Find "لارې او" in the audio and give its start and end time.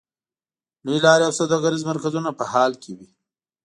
1.05-1.33